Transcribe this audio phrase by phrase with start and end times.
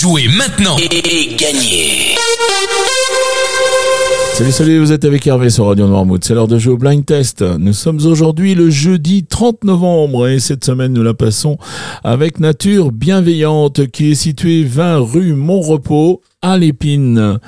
[0.00, 2.16] Jouez maintenant et gagnez
[4.32, 6.24] Salut, salut, vous êtes avec Hervé sur Radio Noirmouth.
[6.24, 7.42] C'est l'heure de jouer au blind test.
[7.42, 11.58] Nous sommes aujourd'hui le jeudi 30 novembre et cette semaine nous la passons
[12.02, 16.20] avec Nature Bienveillante qui est située 20 rue Montrepos
[16.58, 17.38] l'épine.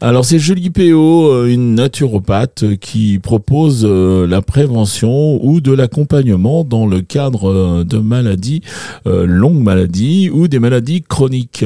[0.00, 6.62] Alors c'est Julie PO, euh, une naturopathe qui propose euh, la prévention ou de l'accompagnement
[6.62, 8.62] dans le cadre euh, de maladies,
[9.04, 11.64] longues maladies ou des maladies chroniques.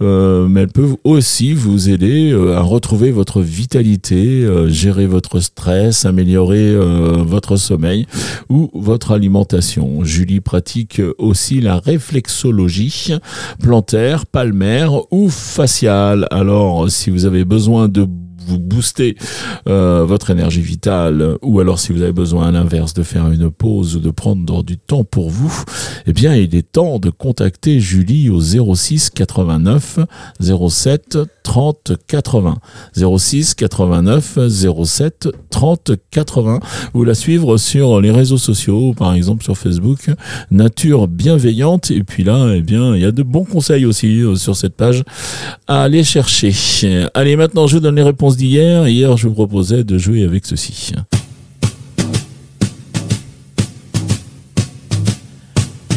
[0.00, 7.56] mais elle peut aussi vous aider à retrouver votre vitalité, gérer votre stress, améliorer votre
[7.56, 8.06] sommeil
[8.48, 10.04] ou votre alimentation.
[10.04, 13.14] Julie pratique aussi la réflexologie
[13.62, 18.06] plantaire, palmaire ou faciale alors, si vous avez besoin de
[18.48, 19.16] vous booster
[19.68, 23.50] euh, votre énergie vitale, ou alors si vous avez besoin à l'inverse de faire une
[23.50, 25.64] pause ou de prendre du temps pour vous,
[26.06, 30.00] eh bien il est temps de contacter Julie au 06 89
[30.40, 32.58] 07 30 80.
[32.94, 36.60] 06 89 07 30 80
[36.92, 40.10] ou la suivre sur les réseaux sociaux, par exemple sur Facebook,
[40.50, 41.90] Nature Bienveillante.
[41.90, 44.76] Et puis là, eh bien, il y a de bons conseils aussi euh, sur cette
[44.76, 45.04] page
[45.66, 46.52] à aller chercher.
[47.14, 48.86] Allez, maintenant, je donne les réponses d'hier.
[48.86, 50.92] Hier, je vous proposais de jouer avec ceci.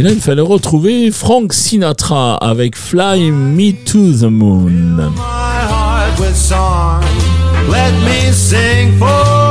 [0.00, 5.12] Et là, il fallait retrouver Frank Sinatra avec Fly Me to the Moon.
[7.68, 9.50] Let me sing forevermore.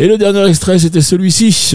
[0.00, 1.74] Et le dernier extrait, c'était celui-ci.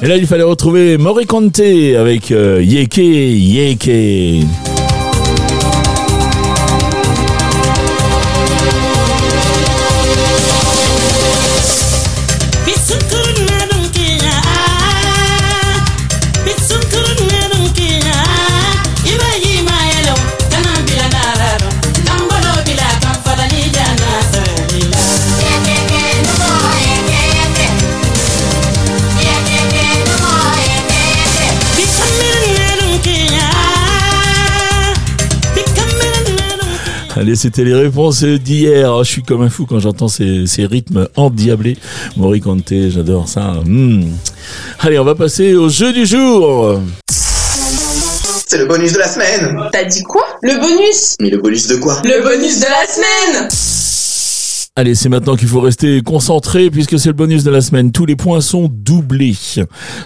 [0.00, 4.46] Et là, il fallait retrouver Moriconte avec euh, Yeke Yeke.
[37.18, 38.94] Allez, c'était les réponses d'hier.
[38.94, 41.76] Oh, je suis comme un fou quand j'entends ces, rythmes endiablés.
[42.16, 43.54] Mori Conte, j'adore ça.
[43.64, 44.04] Hmm.
[44.78, 46.80] Allez, on va passer au jeu du jour.
[48.46, 49.58] C'est le bonus de la semaine.
[49.72, 50.24] T'as dit quoi?
[50.42, 52.00] Le bonus Mais le bonus de quoi?
[52.04, 53.48] Le bonus de la semaine
[54.78, 57.90] Allez, c'est maintenant qu'il faut rester concentré puisque c'est le bonus de la semaine.
[57.90, 59.34] Tous les points sont doublés.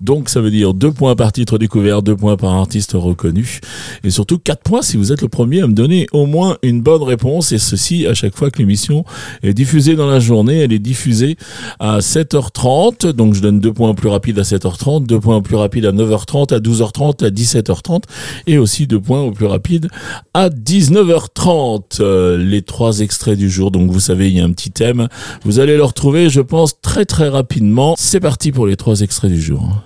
[0.00, 3.60] Donc ça veut dire deux points par titre découvert, deux points par artiste reconnu
[4.02, 6.80] et surtout quatre points si vous êtes le premier à me donner au moins une
[6.80, 9.04] bonne réponse et ceci à chaque fois que l'émission
[9.44, 10.58] est diffusée dans la journée.
[10.58, 11.36] Elle est diffusée
[11.78, 13.12] à 7h30.
[13.12, 16.52] Donc je donne deux points plus rapides à 7h30, deux points plus rapides à 9h30,
[16.52, 18.02] à 12h30, à 17h30
[18.48, 19.86] et aussi deux points au plus rapides
[20.34, 22.00] à 19h30.
[22.00, 23.70] Euh, les trois extraits du jour.
[23.70, 25.08] Donc vous savez, il y a un thème.
[25.44, 27.94] Vous allez le retrouver, je pense, très très rapidement.
[27.98, 29.82] C'est parti pour les trois extraits du jour.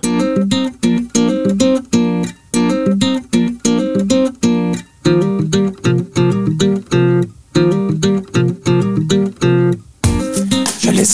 [10.81, 11.05] Je les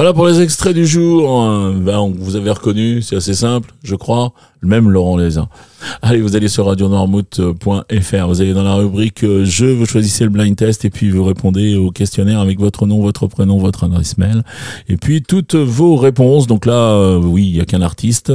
[0.00, 1.28] Voilà pour les extraits du jour.
[1.74, 4.32] Ben, vous avez reconnu, c'est assez simple, je crois.
[4.62, 5.48] Même Laurent Lézin.
[6.02, 10.30] Allez, vous allez sur radionormouth.fr, vous allez dans la rubrique euh, Je, vous choisissez le
[10.30, 14.18] blind test et puis vous répondez au questionnaire avec votre nom, votre prénom, votre adresse
[14.18, 14.42] mail
[14.88, 16.46] et puis toutes vos réponses.
[16.46, 18.32] Donc là, euh, oui, il y a qu'un artiste,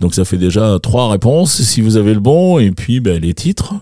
[0.00, 3.34] donc ça fait déjà trois réponses si vous avez le bon et puis ben, les
[3.34, 3.74] titres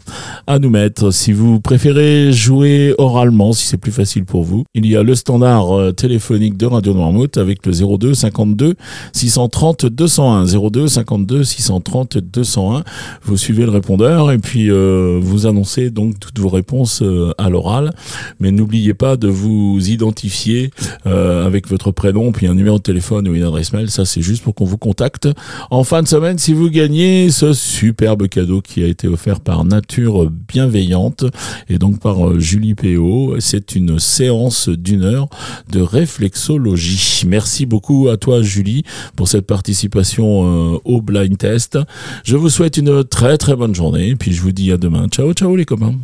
[0.48, 1.12] à nous mettre.
[1.12, 5.14] Si vous préférez jouer oralement, si c'est plus facile pour vous, il y a le
[5.14, 8.74] standard euh, téléphonique de Radio Noirmouth avec le 02 52
[9.12, 10.46] 630 201.
[10.46, 12.84] 02 52 630 201.
[13.22, 17.50] Vous suivez le répondeur et puis euh, vous annoncez donc toutes vos réponses euh, à
[17.50, 17.92] l'oral.
[18.40, 20.70] Mais n'oubliez pas de vous identifier
[21.06, 23.90] euh, avec votre prénom, puis un numéro de téléphone ou une adresse mail.
[23.90, 25.28] Ça, c'est juste pour qu'on vous contacte
[25.70, 29.64] en fin de semaine si vous gagnez ce superbe cadeau qui a été offert par
[29.64, 31.24] Nature Bienveillante
[31.68, 33.36] et donc par euh, Julie PO.
[33.40, 35.28] C'est une séance d'une heure
[35.70, 37.22] de réflexologie.
[37.26, 38.84] Merci beaucoup à toi, Julie,
[39.16, 41.73] pour cette participation euh, au blind test.
[42.24, 45.08] Je vous souhaite une très très bonne journée, puis je vous dis à demain.
[45.08, 45.94] Ciao, ciao les copains.